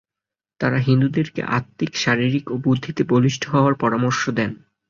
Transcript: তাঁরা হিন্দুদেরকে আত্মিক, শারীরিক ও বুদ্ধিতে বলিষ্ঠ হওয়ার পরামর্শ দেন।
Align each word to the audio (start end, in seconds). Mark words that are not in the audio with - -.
তাঁরা 0.59 0.79
হিন্দুদেরকে 0.79 1.41
আত্মিক, 1.49 1.91
শারীরিক 1.95 2.45
ও 2.51 2.55
বুদ্ধিতে 2.57 3.01
বলিষ্ঠ 3.03 3.43
হওয়ার 3.49 3.73
পরামর্শ 3.75 4.21
দেন। 4.29 4.51